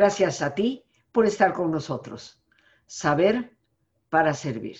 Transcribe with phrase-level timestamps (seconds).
[0.00, 0.82] Gracias a ti
[1.12, 2.42] por estar con nosotros.
[2.86, 3.54] Saber
[4.08, 4.78] para servir.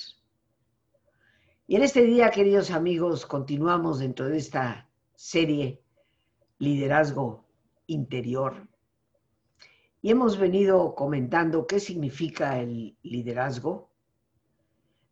[1.66, 5.82] Y en este día, queridos amigos, continuamos dentro de esta serie
[6.56, 7.44] Liderazgo
[7.86, 8.66] Interior.
[10.00, 13.90] Y hemos venido comentando qué significa el liderazgo.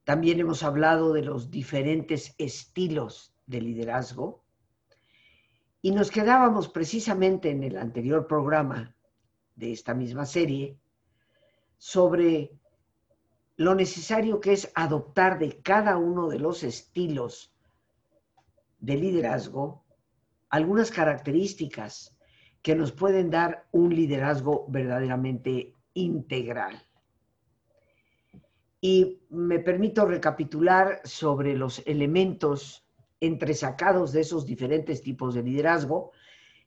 [0.05, 4.43] También hemos hablado de los diferentes estilos de liderazgo.
[5.83, 8.95] Y nos quedábamos precisamente en el anterior programa
[9.59, 10.79] de esta misma serie
[11.77, 12.53] sobre
[13.57, 17.53] lo necesario que es adoptar de cada uno de los estilos
[18.79, 19.85] de liderazgo
[20.49, 22.17] algunas características
[22.63, 26.81] que nos pueden dar un liderazgo verdaderamente integral.
[28.81, 32.87] Y me permito recapitular sobre los elementos
[33.21, 36.13] entresacados de esos diferentes tipos de liderazgo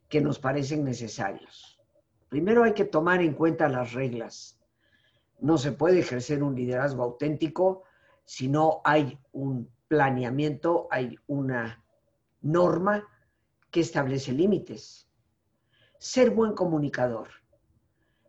[0.09, 1.80] que nos parecen necesarios.
[2.31, 4.57] Primero hay que tomar en cuenta las reglas.
[5.41, 7.83] No se puede ejercer un liderazgo auténtico
[8.23, 11.83] si no hay un planeamiento, hay una
[12.39, 13.05] norma
[13.69, 15.09] que establece límites.
[15.97, 17.27] Ser buen comunicador,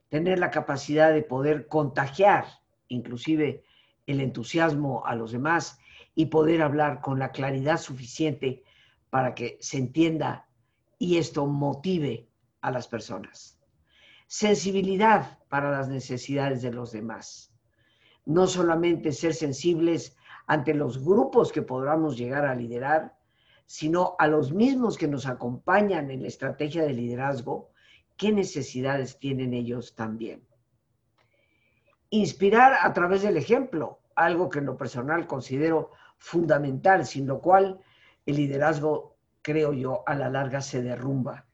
[0.08, 2.47] tener la capacidad de poder contagiar
[2.89, 3.62] inclusive
[4.08, 5.78] el entusiasmo a los demás
[6.17, 8.64] y poder hablar con la claridad suficiente
[9.11, 10.48] para que se entienda
[10.98, 12.28] y esto motive
[12.62, 13.62] a las personas
[14.33, 17.53] sensibilidad para las necesidades de los demás.
[18.25, 20.17] No solamente ser sensibles
[20.47, 23.15] ante los grupos que podamos llegar a liderar,
[23.67, 27.73] sino a los mismos que nos acompañan en la estrategia de liderazgo,
[28.17, 30.43] qué necesidades tienen ellos también.
[32.09, 37.81] Inspirar a través del ejemplo, algo que en lo personal considero fundamental, sin lo cual
[38.25, 41.45] el liderazgo, creo yo, a la larga se derrumba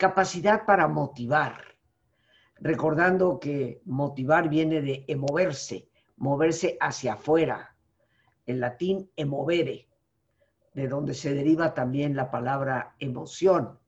[0.00, 1.62] capacidad para motivar,
[2.58, 7.76] recordando que motivar viene de moverse, moverse hacia afuera,
[8.46, 9.90] en latín emovere,
[10.72, 13.78] de donde se deriva también la palabra emoción.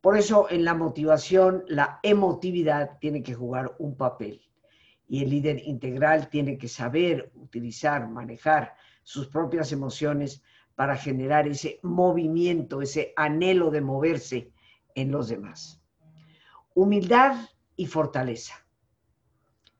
[0.00, 4.40] Por eso en la motivación la emotividad tiene que jugar un papel
[5.06, 10.42] y el líder integral tiene que saber utilizar, manejar sus propias emociones
[10.74, 14.51] para generar ese movimiento, ese anhelo de moverse
[14.94, 15.80] en los demás.
[16.74, 17.36] Humildad
[17.76, 18.54] y fortaleza.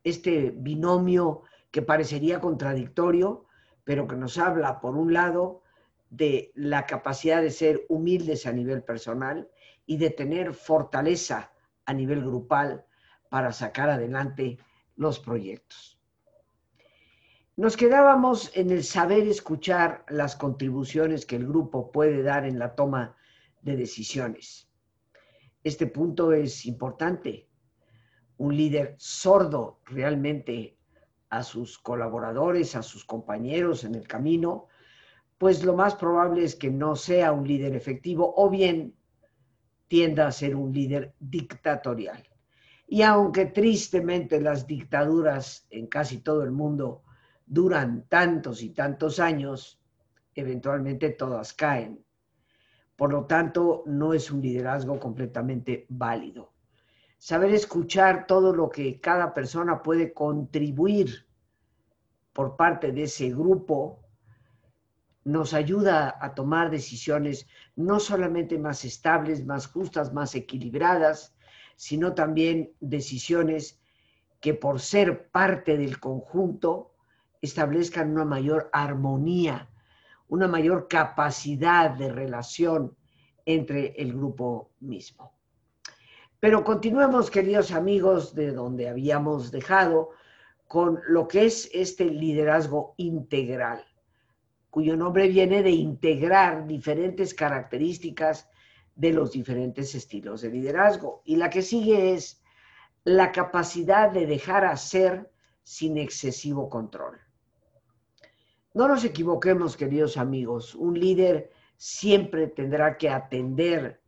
[0.05, 3.47] Este binomio que parecería contradictorio,
[3.84, 5.62] pero que nos habla, por un lado,
[6.11, 9.49] de la capacidad de ser humildes a nivel personal
[9.87, 11.50] y de tener fortaleza
[11.87, 12.84] a nivel grupal
[13.31, 14.59] para sacar adelante
[14.97, 15.99] los proyectos.
[17.56, 22.75] Nos quedábamos en el saber escuchar las contribuciones que el grupo puede dar en la
[22.75, 23.17] toma
[23.62, 24.72] de decisiones.
[25.65, 27.49] Este punto es importante.
[28.39, 30.77] Un líder sordo realmente
[31.31, 34.69] a sus colaboradores, a sus compañeros en el camino,
[35.39, 38.95] pues lo más probable es que no sea un líder efectivo o bien
[39.89, 42.23] tienda a ser un líder dictatorial.
[42.87, 47.03] Y aunque tristemente las dictaduras en casi todo el mundo
[47.47, 49.81] duran tantos y tantos años,
[50.34, 52.05] eventualmente todas caen.
[53.02, 56.52] Por lo tanto, no es un liderazgo completamente válido.
[57.18, 61.26] Saber escuchar todo lo que cada persona puede contribuir
[62.32, 63.98] por parte de ese grupo
[65.24, 71.34] nos ayuda a tomar decisiones no solamente más estables, más justas, más equilibradas,
[71.74, 73.80] sino también decisiones
[74.38, 76.94] que por ser parte del conjunto
[77.40, 79.72] establezcan una mayor armonía
[80.32, 82.97] una mayor capacidad de relación
[83.44, 85.34] entre el grupo mismo.
[86.40, 90.08] Pero continuemos, queridos amigos, de donde habíamos dejado,
[90.67, 93.84] con lo que es este liderazgo integral,
[94.70, 98.49] cuyo nombre viene de integrar diferentes características
[98.94, 101.20] de los diferentes estilos de liderazgo.
[101.26, 102.43] Y la que sigue es
[103.05, 105.31] la capacidad de dejar hacer
[105.62, 107.20] sin excesivo control.
[108.74, 110.74] No nos equivoquemos, queridos amigos.
[110.74, 114.00] Un líder siempre tendrá que atender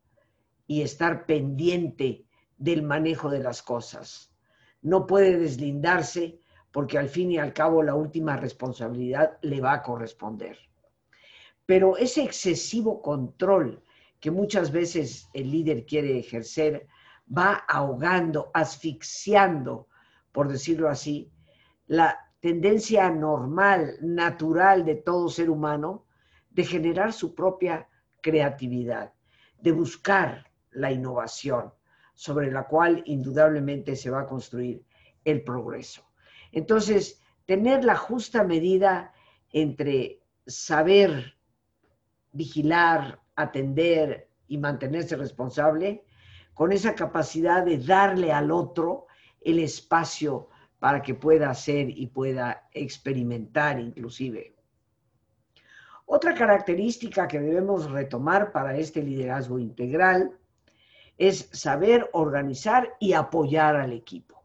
[0.67, 2.27] y estar pendiente
[2.57, 4.33] del manejo de las cosas.
[4.81, 6.41] No puede deslindarse
[6.73, 10.59] porque al fin y al cabo la última responsabilidad le va a corresponder.
[11.67, 13.83] Pero ese excesivo control
[14.19, 16.87] que muchas veces el líder quiere ejercer
[17.27, 19.89] va ahogando, asfixiando,
[20.33, 21.31] por decirlo así,
[21.87, 26.05] la tendencia normal, natural de todo ser humano,
[26.51, 27.89] de generar su propia
[28.21, 29.15] creatividad,
[29.63, 31.73] de buscar la innovación,
[32.13, 34.85] sobre la cual indudablemente se va a construir
[35.25, 36.05] el progreso.
[36.53, 39.15] Entonces, tener la justa medida
[39.51, 41.39] entre saber
[42.33, 46.05] vigilar, atender y mantenerse responsable,
[46.53, 49.07] con esa capacidad de darle al otro
[49.41, 50.51] el espacio
[50.85, 54.55] para que pueda hacer y pueda experimentar inclusive.
[56.05, 60.39] Otra característica que debemos retomar para este liderazgo integral
[61.17, 64.45] es saber organizar y apoyar al equipo.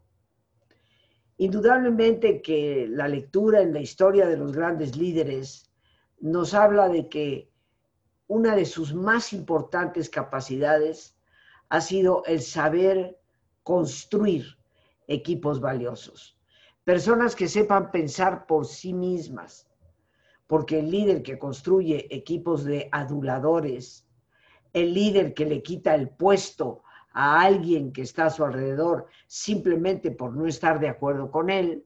[1.36, 5.70] Indudablemente que la lectura en la historia de los grandes líderes
[6.22, 7.52] nos habla de que
[8.28, 11.18] una de sus más importantes capacidades
[11.68, 13.20] ha sido el saber
[13.62, 14.59] construir
[15.10, 16.40] equipos valiosos.
[16.86, 19.68] Personas que sepan pensar por sí mismas,
[20.48, 24.08] porque el líder que construye equipos de aduladores,
[24.72, 30.12] el líder que le quita el puesto a alguien que está a su alrededor simplemente
[30.12, 31.84] por no estar de acuerdo con él,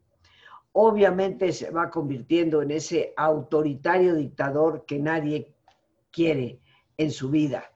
[0.73, 5.53] obviamente se va convirtiendo en ese autoritario dictador que nadie
[6.11, 6.59] quiere
[6.97, 7.71] en su vida.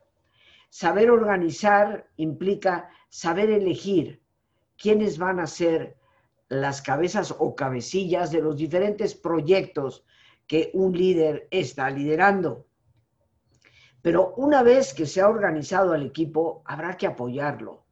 [0.69, 4.21] Saber organizar implica saber elegir
[4.77, 5.97] quiénes van a ser
[6.49, 10.05] las cabezas o cabecillas de los diferentes proyectos
[10.47, 12.65] que un líder está liderando.
[14.01, 17.83] Pero una vez que se ha organizado el equipo, habrá que apoyarlo.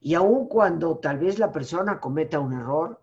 [0.00, 3.00] Y aun cuando tal vez la persona cometa un error,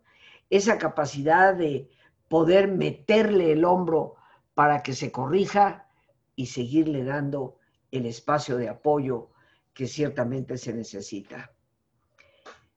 [0.50, 1.90] esa capacidad de
[2.28, 4.16] poder meterle el hombro
[4.54, 5.88] para que se corrija
[6.36, 7.58] y seguirle dando
[7.92, 9.30] el espacio de apoyo
[9.74, 11.55] que ciertamente se necesita.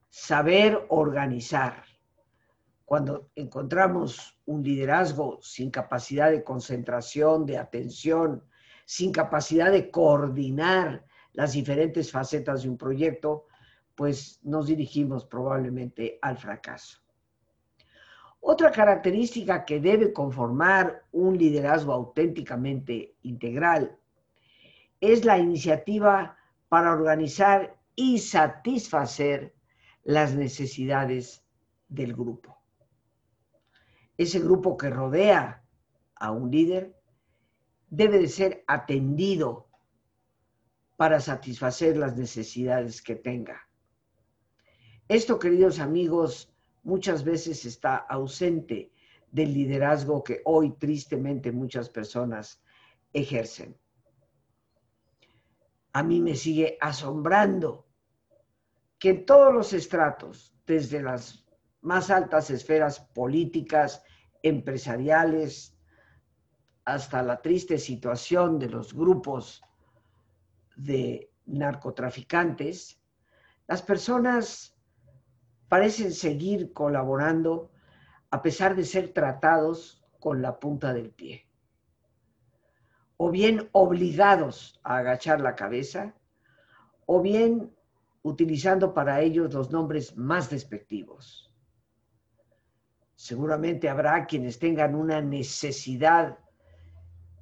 [0.08, 1.84] Saber organizar.
[2.84, 8.42] Cuando encontramos un liderazgo sin capacidad de concentración, de atención,
[8.86, 13.44] sin capacidad de coordinar las diferentes facetas de un proyecto,
[13.94, 16.98] pues nos dirigimos probablemente al fracaso.
[18.40, 23.98] Otra característica que debe conformar un liderazgo auténticamente integral
[25.00, 26.38] es la iniciativa
[26.68, 29.57] para organizar y satisfacer
[30.08, 31.44] las necesidades
[31.86, 32.56] del grupo.
[34.16, 35.62] Ese grupo que rodea
[36.14, 36.98] a un líder
[37.90, 39.68] debe de ser atendido
[40.96, 43.68] para satisfacer las necesidades que tenga.
[45.08, 46.50] Esto, queridos amigos,
[46.84, 48.90] muchas veces está ausente
[49.30, 52.62] del liderazgo que hoy tristemente muchas personas
[53.12, 53.76] ejercen
[55.98, 57.87] a mí me sigue asombrando
[58.98, 61.46] que en todos los estratos, desde las
[61.80, 64.02] más altas esferas políticas,
[64.42, 65.76] empresariales,
[66.84, 69.62] hasta la triste situación de los grupos
[70.76, 73.00] de narcotraficantes,
[73.66, 74.74] las personas
[75.68, 77.70] parecen seguir colaborando
[78.30, 81.46] a pesar de ser tratados con la punta del pie.
[83.16, 86.14] O bien obligados a agachar la cabeza,
[87.06, 87.76] o bien
[88.22, 91.52] utilizando para ellos los nombres más despectivos.
[93.14, 96.38] Seguramente habrá quienes tengan una necesidad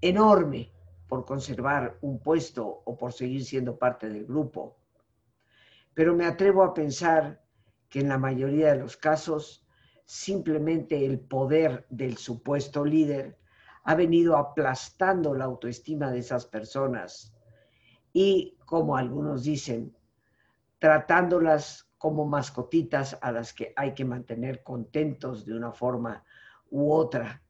[0.01, 0.73] enorme
[1.09, 4.77] por conservar un puesto o por seguir siendo parte del grupo.
[5.95, 7.43] Pero me atrevo a pensar
[7.89, 9.67] que en la mayoría de los casos
[10.05, 13.39] simplemente el poder del supuesto líder
[13.85, 17.35] ha venido aplastando la autoestima de esas personas
[18.13, 19.95] y, como algunos dicen,
[20.79, 26.25] tratándolas como mascotitas a las que hay que mantener contentos de una forma
[26.71, 27.43] u otra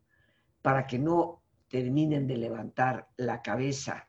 [0.62, 4.09] para que no terminen de levantar la cabeza.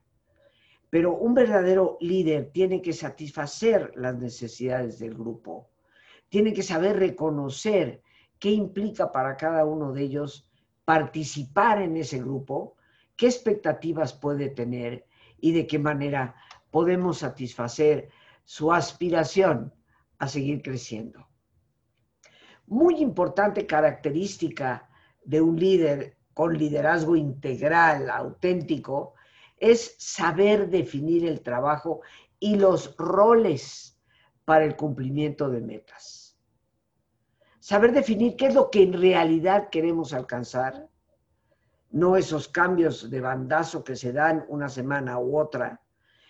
[0.89, 5.69] Pero un verdadero líder tiene que satisfacer las necesidades del grupo,
[6.29, 8.01] tiene que saber reconocer
[8.39, 10.47] qué implica para cada uno de ellos
[10.85, 12.75] participar en ese grupo,
[13.15, 15.05] qué expectativas puede tener
[15.39, 16.35] y de qué manera
[16.71, 18.09] podemos satisfacer
[18.47, 19.73] su aspiración
[20.19, 21.27] a seguir creciendo.
[22.65, 24.89] Muy importante característica
[25.23, 29.13] de un líder con liderazgo integral, auténtico,
[29.57, 32.01] es saber definir el trabajo
[32.39, 33.99] y los roles
[34.45, 36.27] para el cumplimiento de metas
[37.67, 40.87] saber definir qué es lo que en realidad queremos alcanzar,
[41.91, 45.81] no esos cambios de bandazo que se dan una semana u otra,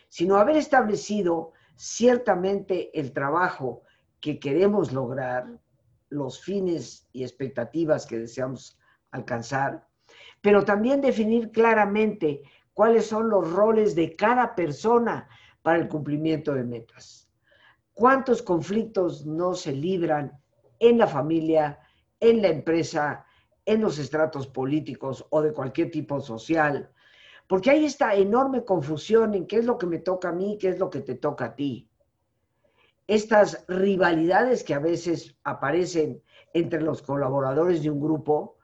[0.10, 3.84] sino haber establecido ciertamente el trabajo
[4.20, 5.48] que queremos lograr,
[6.10, 8.78] los fines y expectativas que deseamos
[9.12, 9.88] alcanzar,
[10.42, 12.42] pero también definir claramente
[12.74, 15.30] cuáles son los roles de cada persona
[15.62, 17.30] para el cumplimiento de metas.
[17.94, 20.40] ¿Cuántos conflictos no se libran
[20.80, 21.80] en la familia,
[22.20, 23.26] en la empresa,
[23.66, 26.92] en los estratos políticos o de cualquier tipo social?
[27.48, 30.70] Porque hay esta enorme confusión en qué es lo que me toca a mí, qué
[30.70, 31.90] es lo que te toca a ti.
[33.08, 36.22] Estas rivalidades que a veces aparecen
[36.54, 38.58] entre los colaboradores de un grupo,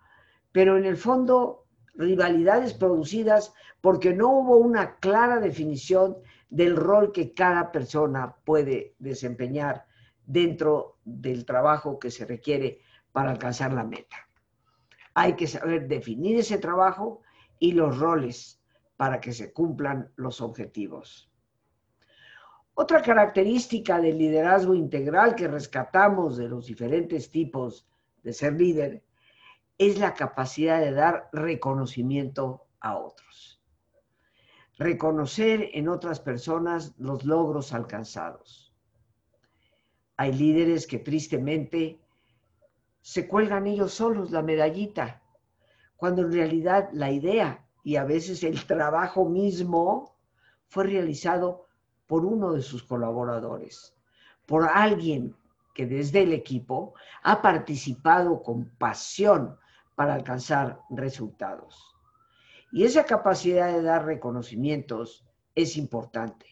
[0.52, 6.18] pero en el fondo rivalidades producidas porque no hubo una clara definición
[6.50, 9.86] del rol que cada persona puede desempeñar
[10.26, 12.80] dentro del trabajo que se requiere
[13.12, 14.18] para alcanzar la meta.
[15.14, 17.22] Hay que saber definir ese trabajo
[17.60, 18.63] y los roles
[18.98, 21.30] para que se cumplan los objetivos.
[22.76, 27.88] Otra característica del liderazgo integral que rescatamos de los diferentes tipos
[28.24, 29.04] de ser líder
[29.78, 33.62] es la capacidad de dar reconocimiento a otros.
[34.78, 38.74] Reconocer en otras personas los logros alcanzados.
[40.18, 42.00] Hay líderes que tristemente
[43.02, 45.22] se cuelgan ellos solos la medallita,
[45.96, 50.16] cuando en realidad la idea y a veces el trabajo mismo
[50.68, 51.68] fue realizado
[52.08, 53.96] por uno de sus colaboradores,
[54.46, 55.36] por alguien
[55.74, 59.58] que desde el equipo ha participado con pasión
[59.96, 61.96] para alcanzar resultados.
[62.72, 65.26] Y esa capacidad de dar reconocimientos
[65.56, 66.48] es importante.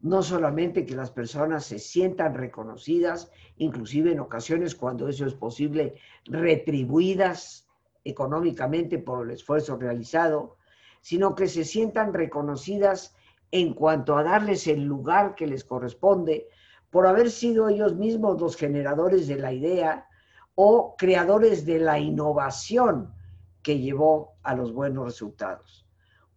[0.00, 5.94] No solamente que las personas se sientan reconocidas, inclusive en ocasiones cuando eso es posible,
[6.24, 7.67] retribuidas
[8.10, 10.56] económicamente por el esfuerzo realizado,
[11.00, 13.14] sino que se sientan reconocidas
[13.50, 16.48] en cuanto a darles el lugar que les corresponde
[16.90, 20.06] por haber sido ellos mismos los generadores de la idea
[20.54, 23.14] o creadores de la innovación
[23.62, 25.86] que llevó a los buenos resultados.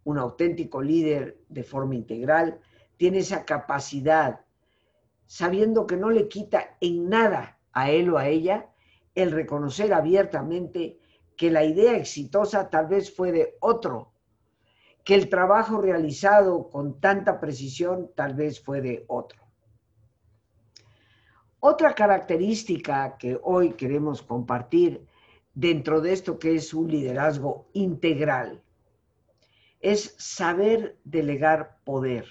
[0.04, 2.60] Un auténtico líder de forma integral
[2.98, 4.42] tiene esa capacidad,
[5.25, 8.70] sabiendo que no le quita en nada a él o a ella
[9.16, 11.00] el reconocer abiertamente
[11.41, 14.12] que la idea exitosa tal vez fue de otro,
[15.03, 19.41] que el trabajo realizado con tanta precisión tal vez fue de otro.
[21.60, 25.07] Otra característica que hoy queremos compartir
[25.55, 28.62] dentro de esto que es un liderazgo integral
[29.79, 32.27] es saber delegar poder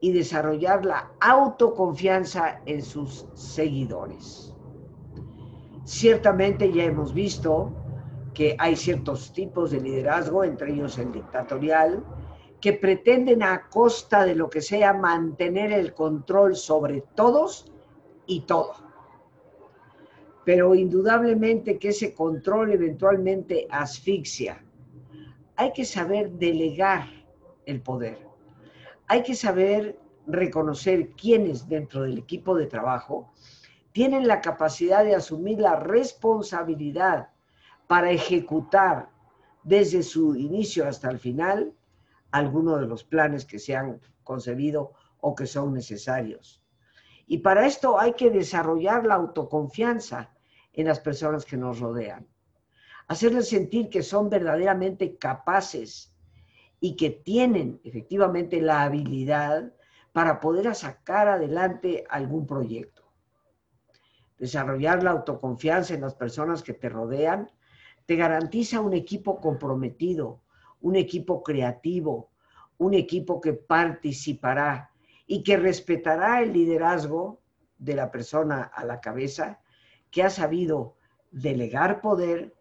[0.00, 4.54] y desarrollar la autoconfianza en sus seguidores.
[5.84, 7.77] Ciertamente ya hemos visto
[8.38, 12.04] que hay ciertos tipos de liderazgo, entre ellos el dictatorial,
[12.60, 17.72] que pretenden a costa de lo que sea mantener el control sobre todos
[18.28, 18.74] y todo.
[20.44, 24.64] Pero indudablemente que ese control eventualmente asfixia.
[25.56, 27.08] Hay que saber delegar
[27.66, 28.18] el poder.
[29.08, 33.32] Hay que saber reconocer quiénes dentro del equipo de trabajo
[33.90, 37.30] tienen la capacidad de asumir la responsabilidad
[37.88, 39.10] para ejecutar
[39.64, 41.72] desde su inicio hasta el final
[42.30, 46.62] algunos de los planes que se han concebido o que son necesarios.
[47.26, 50.30] Y para esto hay que desarrollar la autoconfianza
[50.74, 52.28] en las personas que nos rodean.
[53.08, 56.14] Hacerles sentir que son verdaderamente capaces
[56.80, 59.72] y que tienen efectivamente la habilidad
[60.12, 63.02] para poder sacar adelante algún proyecto.
[64.38, 67.50] Desarrollar la autoconfianza en las personas que te rodean
[68.08, 70.40] te garantiza un equipo comprometido,
[70.80, 72.30] un equipo creativo,
[72.78, 74.90] un equipo que participará
[75.26, 77.42] y que respetará el liderazgo
[77.76, 79.60] de la persona a la cabeza
[80.10, 80.96] que ha sabido
[81.32, 82.56] delegar poder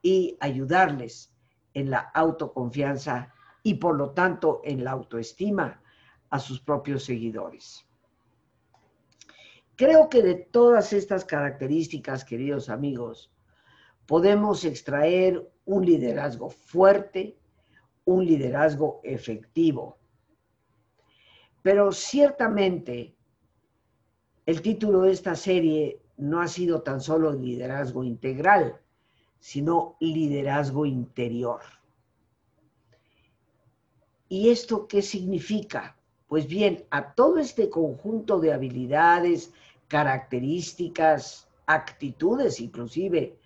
[0.00, 1.30] y ayudarles
[1.74, 5.82] en la autoconfianza y por lo tanto en la autoestima
[6.30, 7.86] a sus propios seguidores.
[9.76, 13.30] Creo que de todas estas características, queridos amigos,
[14.06, 17.36] podemos extraer un liderazgo fuerte,
[18.04, 19.98] un liderazgo efectivo,
[21.62, 23.16] pero ciertamente
[24.46, 28.80] el título de esta serie no ha sido tan solo liderazgo integral,
[29.40, 31.60] sino liderazgo interior.
[34.28, 35.96] ¿Y esto qué significa?
[36.28, 39.52] Pues bien, a todo este conjunto de habilidades,
[39.88, 43.38] características, actitudes inclusive,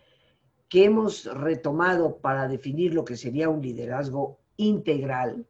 [0.71, 5.47] que hemos retomado para definir lo que sería un liderazgo integral,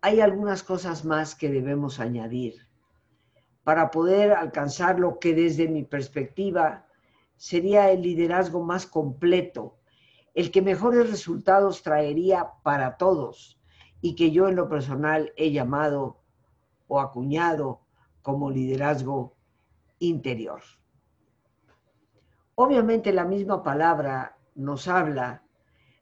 [0.00, 2.66] hay algunas cosas más que debemos añadir
[3.62, 6.86] para poder alcanzar lo que desde mi perspectiva
[7.36, 9.78] sería el liderazgo más completo,
[10.34, 13.60] el que mejores resultados traería para todos
[14.00, 16.20] y que yo en lo personal he llamado
[16.88, 17.80] o acuñado
[18.22, 19.36] como liderazgo
[20.00, 20.60] interior.
[22.56, 25.42] Obviamente la misma palabra nos habla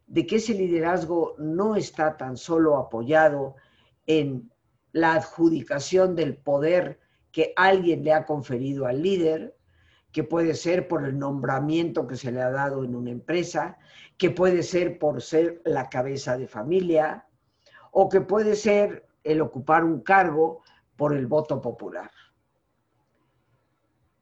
[0.06, 3.56] de que ese liderazgo no está tan solo apoyado
[4.06, 4.50] en
[4.92, 9.56] la adjudicación del poder que alguien le ha conferido al líder,
[10.12, 13.78] que puede ser por el nombramiento que se le ha dado en una empresa,
[14.18, 17.26] que puede ser por ser la cabeza de familia,
[17.90, 20.62] o que puede ser el ocupar un cargo
[20.96, 22.10] por el voto popular.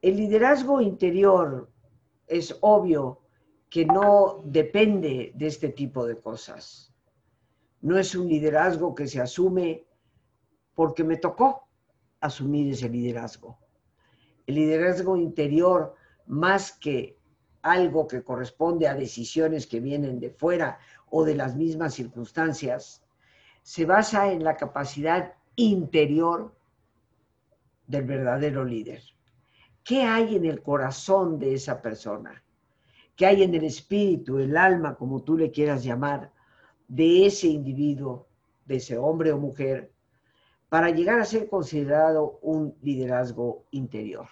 [0.00, 1.68] El liderazgo interior
[2.30, 3.20] es obvio
[3.68, 6.94] que no depende de este tipo de cosas.
[7.82, 9.84] No es un liderazgo que se asume
[10.74, 11.68] porque me tocó
[12.20, 13.58] asumir ese liderazgo.
[14.46, 15.94] El liderazgo interior,
[16.26, 17.18] más que
[17.62, 20.78] algo que corresponde a decisiones que vienen de fuera
[21.10, 23.04] o de las mismas circunstancias,
[23.62, 26.54] se basa en la capacidad interior
[27.86, 29.02] del verdadero líder.
[29.84, 32.42] ¿Qué hay en el corazón de esa persona?
[33.16, 36.32] ¿Qué hay en el espíritu, el alma, como tú le quieras llamar,
[36.88, 38.28] de ese individuo,
[38.66, 39.92] de ese hombre o mujer,
[40.68, 44.26] para llegar a ser considerado un liderazgo interior?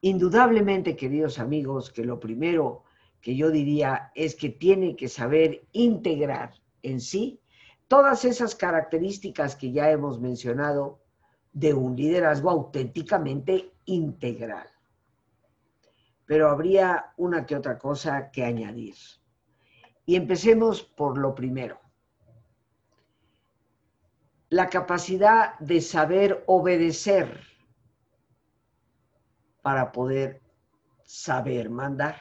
[0.00, 2.84] Indudablemente, queridos amigos, que lo primero
[3.20, 7.40] que yo diría es que tiene que saber integrar en sí
[7.88, 11.00] todas esas características que ya hemos mencionado
[11.56, 14.68] de un liderazgo auténticamente integral.
[16.26, 18.94] Pero habría una que otra cosa que añadir.
[20.04, 21.80] Y empecemos por lo primero.
[24.50, 27.40] La capacidad de saber obedecer
[29.62, 30.42] para poder
[31.04, 32.20] saber mandar.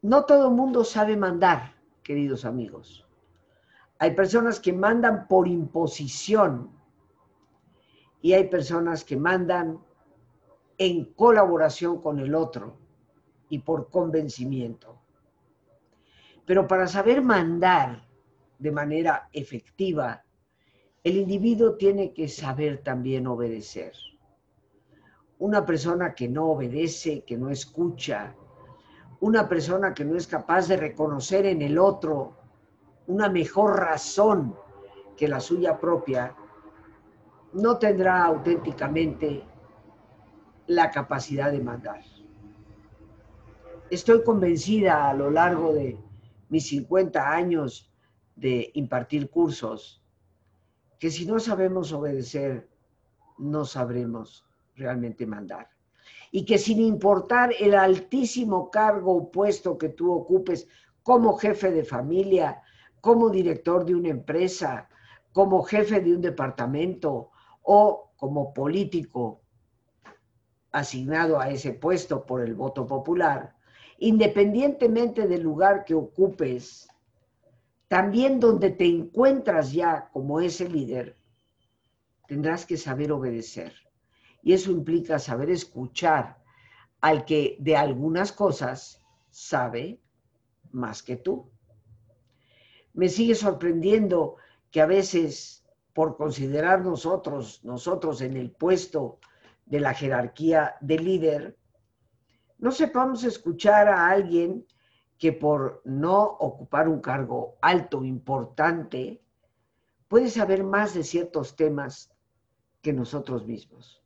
[0.00, 3.06] No todo el mundo sabe mandar, queridos amigos.
[3.98, 6.77] Hay personas que mandan por imposición
[8.20, 9.78] y hay personas que mandan
[10.76, 12.76] en colaboración con el otro
[13.48, 14.98] y por convencimiento.
[16.44, 18.06] Pero para saber mandar
[18.58, 20.24] de manera efectiva,
[21.04, 23.92] el individuo tiene que saber también obedecer.
[25.38, 28.34] Una persona que no obedece, que no escucha,
[29.20, 32.36] una persona que no es capaz de reconocer en el otro
[33.06, 34.56] una mejor razón
[35.16, 36.36] que la suya propia,
[37.52, 39.42] no tendrá auténticamente
[40.66, 42.02] la capacidad de mandar.
[43.90, 45.98] Estoy convencida a lo largo de
[46.50, 47.90] mis 50 años
[48.36, 50.02] de impartir cursos
[50.98, 52.68] que si no sabemos obedecer,
[53.38, 55.70] no sabremos realmente mandar.
[56.30, 60.68] Y que sin importar el altísimo cargo o puesto que tú ocupes
[61.02, 62.60] como jefe de familia,
[63.00, 64.88] como director de una empresa,
[65.32, 67.30] como jefe de un departamento
[67.70, 69.42] o como político
[70.72, 73.54] asignado a ese puesto por el voto popular,
[73.98, 76.88] independientemente del lugar que ocupes,
[77.86, 81.18] también donde te encuentras ya como ese líder,
[82.26, 83.74] tendrás que saber obedecer.
[84.42, 86.42] Y eso implica saber escuchar
[87.02, 90.00] al que de algunas cosas sabe
[90.70, 91.50] más que tú.
[92.94, 94.36] Me sigue sorprendiendo
[94.70, 95.66] que a veces,
[95.98, 99.18] por considerar nosotros, nosotros en el puesto
[99.66, 101.58] de la jerarquía de líder,
[102.58, 104.64] no sepamos escuchar a alguien
[105.18, 109.20] que por no ocupar un cargo alto, importante,
[110.06, 112.14] puede saber más de ciertos temas
[112.80, 114.00] que nosotros mismos.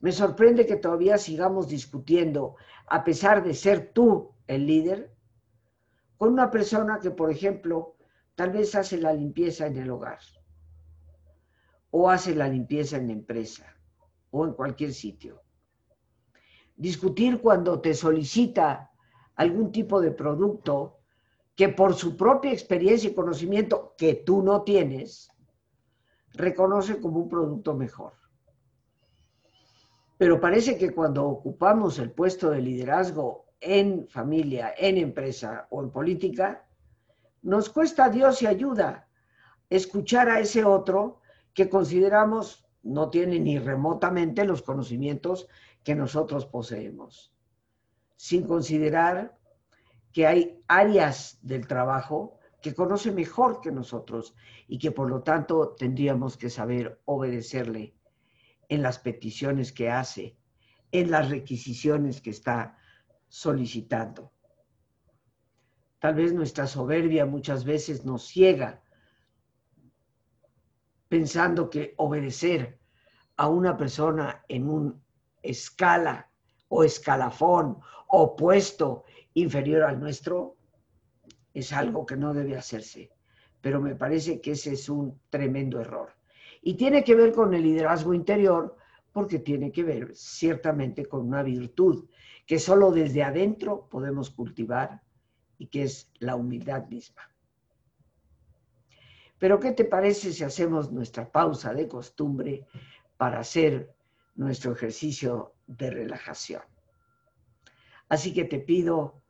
[0.00, 2.56] Me sorprende que todavía sigamos discutiendo,
[2.88, 5.14] a pesar de ser tú el líder,
[6.16, 7.94] con una persona que, por ejemplo,
[8.34, 10.18] tal vez hace la limpieza en el hogar
[11.98, 13.74] o hace la limpieza en la empresa
[14.30, 15.40] o en cualquier sitio.
[16.76, 18.90] Discutir cuando te solicita
[19.34, 20.98] algún tipo de producto
[21.54, 25.30] que por su propia experiencia y conocimiento que tú no tienes,
[26.34, 28.12] reconoce como un producto mejor.
[30.18, 35.90] Pero parece que cuando ocupamos el puesto de liderazgo en familia, en empresa o en
[35.90, 36.68] política,
[37.40, 39.08] nos cuesta Dios y ayuda
[39.70, 41.22] escuchar a ese otro
[41.56, 45.48] que consideramos no tiene ni remotamente los conocimientos
[45.82, 47.32] que nosotros poseemos,
[48.14, 49.38] sin considerar
[50.12, 54.36] que hay áreas del trabajo que conoce mejor que nosotros
[54.68, 57.94] y que por lo tanto tendríamos que saber obedecerle
[58.68, 60.36] en las peticiones que hace,
[60.92, 62.76] en las requisiciones que está
[63.28, 64.30] solicitando.
[66.00, 68.82] Tal vez nuestra soberbia muchas veces nos ciega
[71.08, 72.78] pensando que obedecer
[73.36, 75.02] a una persona en un
[75.42, 76.30] escala
[76.68, 80.56] o escalafón o puesto inferior al nuestro
[81.54, 83.10] es algo que no debe hacerse.
[83.60, 86.10] Pero me parece que ese es un tremendo error.
[86.62, 88.76] Y tiene que ver con el liderazgo interior
[89.12, 92.08] porque tiene que ver ciertamente con una virtud
[92.46, 95.00] que solo desde adentro podemos cultivar
[95.58, 97.22] y que es la humildad misma.
[99.38, 102.66] Pero ¿qué te parece si hacemos nuestra pausa de costumbre
[103.16, 103.94] para hacer
[104.34, 106.62] nuestro ejercicio de relajación?
[108.08, 109.22] Así que te pido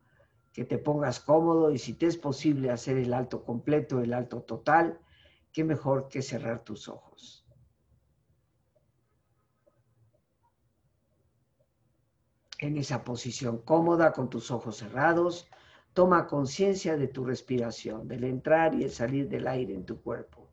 [0.53, 4.41] que te pongas cómodo y si te es posible hacer el alto completo, el alto
[4.41, 4.99] total,
[5.51, 7.45] qué mejor que cerrar tus ojos.
[12.59, 15.47] En esa posición cómoda, con tus ojos cerrados,
[15.97, 20.47] Toma conciencia de tu respiración, del entrar y el salir del aire en tu cuerpo.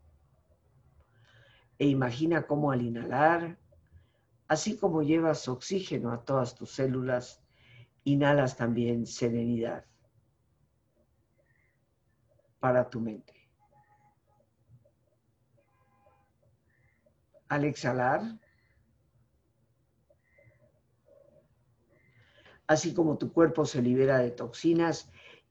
[1.78, 3.58] E imagina cómo al inhalar,
[4.48, 7.42] así como llevas oxígeno a todas tus células,
[8.04, 9.84] inhalas también serenidad
[12.58, 13.34] para tu mente.
[17.50, 18.22] Al exhalar,
[22.66, 25.10] así como tu cuerpo se libera de toxinas,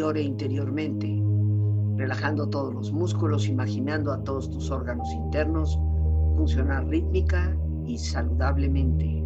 [0.00, 1.22] E interiormente,
[1.96, 5.78] relajando todos los músculos, imaginando a todos tus órganos internos
[6.36, 9.22] funcionar rítmica y saludablemente.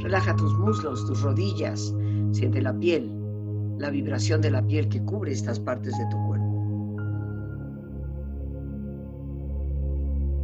[0.00, 1.94] Relaja tus muslos, tus rodillas,
[2.32, 3.10] siente la piel,
[3.78, 6.46] la vibración de la piel que cubre estas partes de tu cuerpo.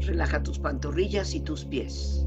[0.00, 2.26] Relaja tus pantorrillas y tus pies.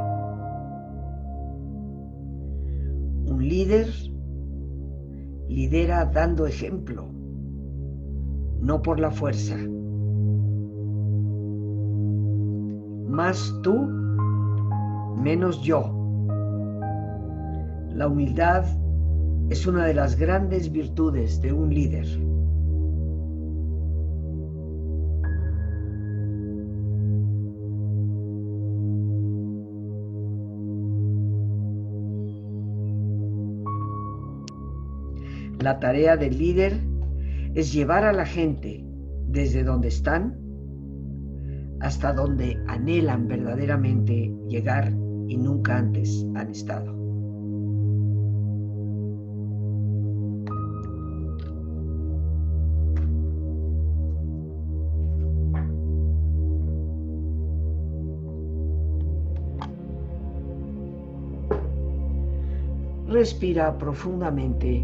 [6.13, 7.07] Dando ejemplo,
[8.61, 9.57] no por la fuerza.
[13.07, 13.73] Más tú,
[15.17, 15.97] menos yo.
[17.93, 18.65] La humildad
[19.49, 22.05] es una de las grandes virtudes de un líder.
[35.61, 36.73] La tarea del líder
[37.53, 38.83] es llevar a la gente
[39.27, 40.35] desde donde están
[41.81, 44.91] hasta donde anhelan verdaderamente llegar
[45.27, 46.99] y nunca antes han estado.
[63.07, 64.83] Respira profundamente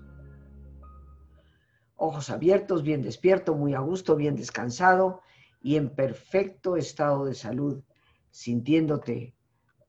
[2.01, 5.21] ojos abiertos, bien despierto, muy a gusto, bien descansado
[5.61, 7.83] y en perfecto estado de salud,
[8.31, 9.35] sintiéndote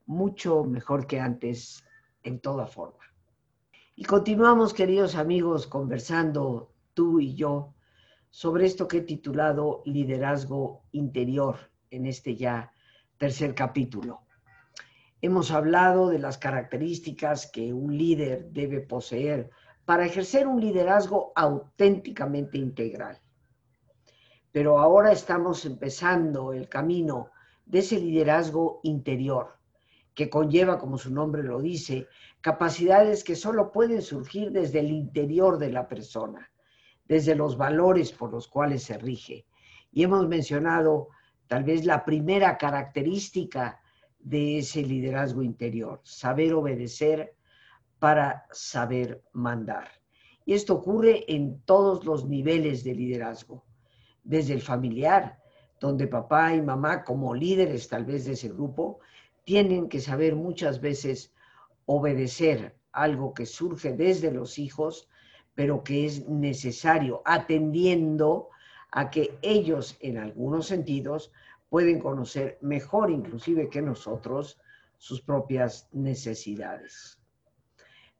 [0.05, 1.83] mucho mejor que antes
[2.21, 3.03] en toda forma.
[3.95, 7.73] Y continuamos, queridos amigos, conversando tú y yo
[8.29, 12.71] sobre esto que he titulado Liderazgo Interior en este ya
[13.17, 14.21] tercer capítulo.
[15.19, 19.49] Hemos hablado de las características que un líder debe poseer
[19.85, 23.19] para ejercer un liderazgo auténticamente integral.
[24.51, 27.31] Pero ahora estamos empezando el camino
[27.65, 29.57] de ese liderazgo interior,
[30.13, 32.07] que conlleva, como su nombre lo dice,
[32.39, 36.51] capacidades que solo pueden surgir desde el interior de la persona,
[37.05, 39.45] desde los valores por los cuales se rige.
[39.91, 41.09] Y hemos mencionado
[41.47, 43.81] tal vez la primera característica
[44.19, 47.35] de ese liderazgo interior, saber obedecer
[48.03, 49.87] para saber mandar.
[50.45, 53.63] Y esto ocurre en todos los niveles de liderazgo,
[54.25, 55.39] desde el familiar,
[55.79, 58.99] donde papá y mamá como líderes tal vez de ese grupo
[59.45, 61.33] tienen que saber muchas veces
[61.85, 65.07] obedecer algo que surge desde los hijos,
[65.55, 68.49] pero que es necesario atendiendo
[68.91, 71.31] a que ellos en algunos sentidos
[71.69, 74.59] pueden conocer mejor inclusive que nosotros
[74.97, 77.22] sus propias necesidades.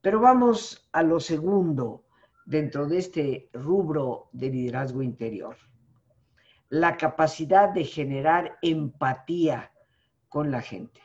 [0.03, 2.03] Pero vamos a lo segundo
[2.45, 5.55] dentro de este rubro de liderazgo interior.
[6.67, 9.71] La capacidad de generar empatía
[10.27, 10.99] con la gente.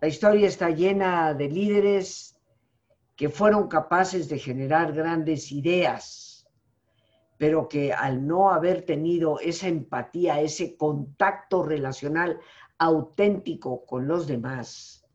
[0.00, 2.38] La historia está llena de líderes
[3.16, 6.46] que fueron capaces de generar grandes ideas,
[7.36, 12.38] pero que al no haber tenido esa empatía, ese contacto relacional
[12.78, 15.07] auténtico con los demás,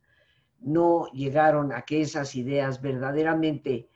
[0.63, 3.89] no llegaron a que esas ideas verdaderamente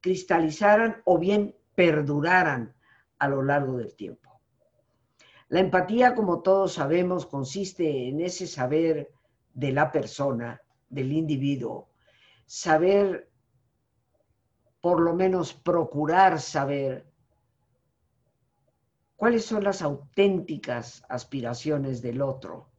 [0.00, 2.74] cristalizaran o bien perduraran
[3.18, 4.40] a lo largo del tiempo.
[5.48, 9.12] La empatía, como todos sabemos, consiste en ese saber
[9.52, 11.90] de la persona, del individuo,
[12.46, 13.30] saber,
[14.80, 17.06] por lo menos procurar saber
[19.16, 22.71] cuáles son las auténticas aspiraciones del otro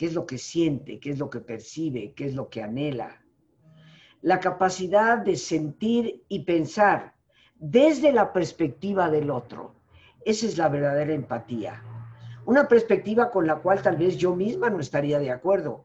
[0.00, 3.22] qué es lo que siente, qué es lo que percibe, qué es lo que anhela.
[4.22, 7.12] La capacidad de sentir y pensar
[7.56, 9.74] desde la perspectiva del otro.
[10.24, 11.84] Esa es la verdadera empatía.
[12.46, 15.84] una perspectiva con la cual tal vez yo misma no estaría de acuerdo,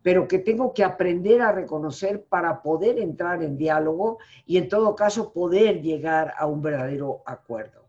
[0.00, 4.96] pero que tengo que aprender a reconocer para poder entrar en diálogo y en todo
[4.96, 7.84] caso poder llegar a un verdadero acuerdo.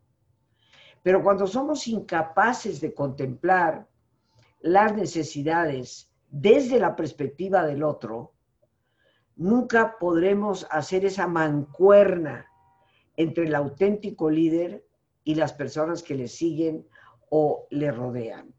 [1.01, 3.87] Pero cuando somos incapaces de contemplar
[4.61, 8.33] las necesidades desde la perspectiva del otro,
[9.35, 12.47] nunca podremos hacer esa mancuerna
[13.17, 14.85] entre el auténtico líder
[15.23, 16.87] y las personas que le siguen
[17.29, 18.53] o le rodean.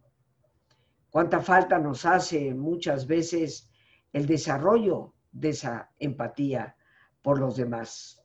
[1.11, 3.71] Cuánta falta nos hace muchas veces
[4.13, 6.77] el desarrollo de esa empatía
[7.23, 8.23] por los demás,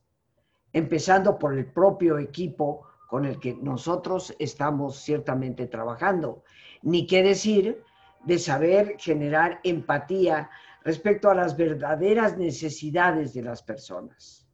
[0.73, 6.43] empezando por el propio equipo con el que nosotros estamos ciertamente trabajando.
[6.83, 7.81] Ni qué decir
[8.25, 10.49] de saber generar empatía
[10.83, 14.47] respecto a las verdaderas necesidades de las personas.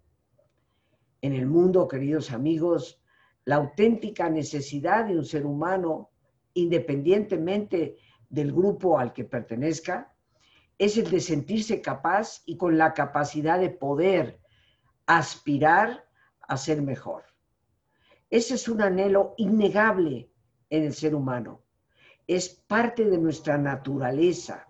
[1.22, 3.02] En el mundo, queridos amigos,
[3.46, 6.12] la auténtica necesidad de un ser humano,
[6.54, 7.98] independientemente
[8.30, 10.14] del grupo al que pertenezca,
[10.78, 14.40] es el de sentirse capaz y con la capacidad de poder
[15.06, 16.06] aspirar
[16.42, 17.33] a ser mejor.
[18.34, 20.28] Ese es un anhelo innegable
[20.72, 21.62] en el ser humano.
[22.26, 24.68] Es parte de nuestra naturaleza.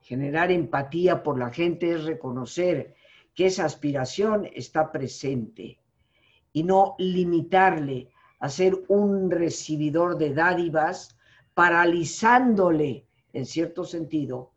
[0.00, 2.94] Generar empatía por la gente es reconocer
[3.34, 5.78] que esa aspiración está presente
[6.54, 11.14] y no limitarle a ser un recibidor de dádivas,
[11.52, 14.52] paralizándole, en cierto sentido,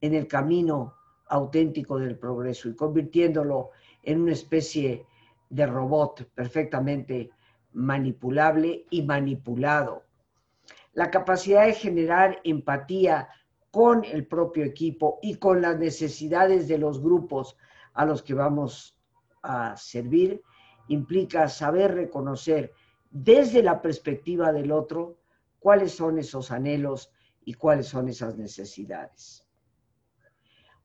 [0.00, 0.94] en el camino
[1.26, 5.04] auténtico del progreso y convirtiéndolo en una especie
[5.50, 7.30] de robot perfectamente
[7.72, 10.04] manipulable y manipulado.
[10.92, 13.28] La capacidad de generar empatía
[13.70, 17.56] con el propio equipo y con las necesidades de los grupos
[17.94, 18.98] a los que vamos
[19.42, 20.42] a servir
[20.88, 22.72] implica saber reconocer
[23.10, 25.18] desde la perspectiva del otro
[25.58, 27.12] cuáles son esos anhelos
[27.44, 29.46] y cuáles son esas necesidades.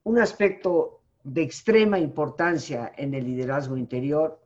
[0.04, 4.43] Un aspecto de extrema importancia en el liderazgo interior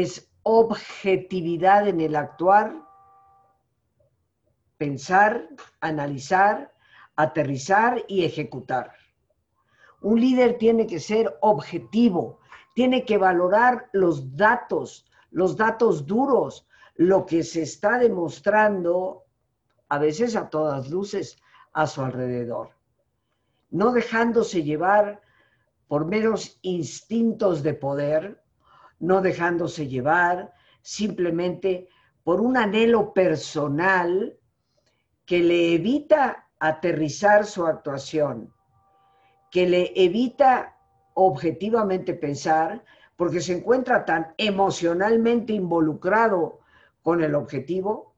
[0.00, 2.82] es objetividad en el actuar,
[4.76, 5.48] pensar,
[5.80, 6.74] analizar,
[7.14, 8.92] aterrizar y ejecutar.
[10.00, 12.40] Un líder tiene que ser objetivo,
[12.74, 19.26] tiene que valorar los datos, los datos duros, lo que se está demostrando,
[19.88, 21.40] a veces a todas luces,
[21.72, 22.70] a su alrededor.
[23.70, 25.22] No dejándose llevar
[25.86, 28.43] por meros instintos de poder,
[29.04, 31.88] no dejándose llevar simplemente
[32.22, 34.36] por un anhelo personal
[35.26, 38.52] que le evita aterrizar su actuación,
[39.50, 40.76] que le evita
[41.14, 42.84] objetivamente pensar,
[43.16, 46.60] porque se encuentra tan emocionalmente involucrado
[47.02, 48.14] con el objetivo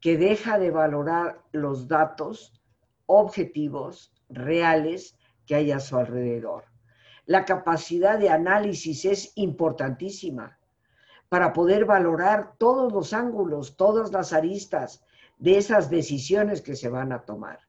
[0.00, 2.60] que deja de valorar los datos
[3.06, 6.69] objetivos, reales que hay a su alrededor.
[7.30, 10.58] La capacidad de análisis es importantísima
[11.28, 15.04] para poder valorar todos los ángulos, todas las aristas
[15.38, 17.60] de esas decisiones que se van a tomar.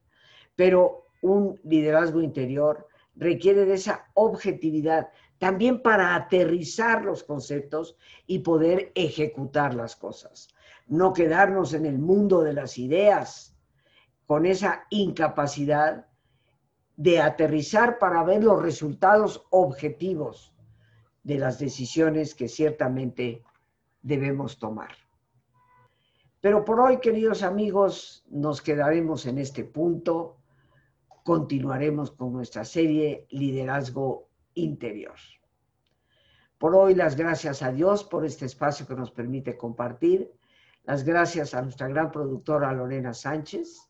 [0.56, 7.96] Pero un liderazgo interior requiere de esa objetividad también para aterrizar los conceptos
[8.26, 10.48] y poder ejecutar las cosas.
[10.88, 13.54] No quedarnos en el mundo de las ideas
[14.26, 16.08] con esa incapacidad
[16.96, 20.54] de aterrizar para ver los resultados objetivos
[21.22, 23.42] de las decisiones que ciertamente
[24.02, 24.90] debemos tomar.
[26.40, 30.38] Pero por hoy, queridos amigos, nos quedaremos en este punto.
[31.22, 35.14] Continuaremos con nuestra serie Liderazgo Interior.
[36.58, 40.32] Por hoy, las gracias a Dios por este espacio que nos permite compartir.
[40.84, 43.88] Las gracias a nuestra gran productora Lorena Sánchez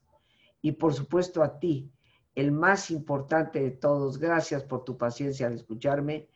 [0.61, 1.91] y por supuesto a ti
[2.35, 4.19] el más importante de todos.
[4.19, 6.29] Gracias por tu paciencia al escucharme,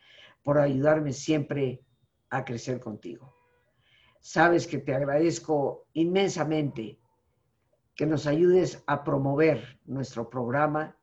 [0.43, 1.83] por ayudarme siempre
[2.31, 3.35] a crecer contigo.
[4.21, 6.99] Sabes que te agradezco inmensamente
[7.95, 10.99] que nos ayudes a promover nuestro programa,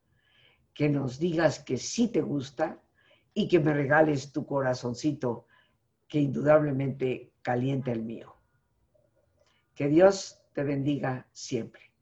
[0.74, 2.82] que nos digas que sí te gusta
[3.34, 5.48] y que me regales tu corazoncito
[6.08, 8.36] que indudablemente calienta el mío.
[9.74, 11.93] Que Dios te bendiga siempre.